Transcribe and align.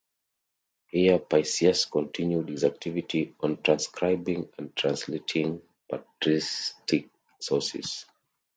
Here 0.87 1.19
Paisius 1.19 1.85
continued 1.85 2.49
his 2.49 2.63
activity 2.63 3.35
on 3.39 3.61
transcribing 3.61 4.49
and 4.57 4.75
translating 4.75 5.61
patristic 5.87 7.11
sources. 7.39 8.07